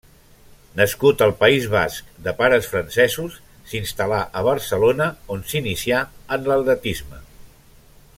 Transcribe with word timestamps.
Nascut 0.77 1.19
al 1.25 1.33
País 1.41 1.67
Basc 1.73 2.07
de 2.27 2.33
pares 2.39 2.69
francesos, 2.71 3.37
s'instal·là 3.73 4.23
a 4.41 4.43
Barcelona, 4.51 5.11
on 5.37 5.45
s'inicià 5.53 6.01
en 6.39 6.49
l'atletisme. 6.53 7.21